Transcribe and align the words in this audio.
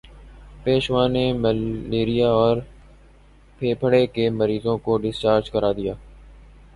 پیشوا 0.63 1.03
نے 1.07 1.25
ملیریا 1.33 2.29
اور 2.33 2.57
پھیپھڑے 3.61 4.05
کے 4.07 4.29
مریضوں 4.31 4.77
کو 4.85 4.97
ڈسچارج 5.03 5.49
کرا 5.51 5.71
دیا 5.73 5.93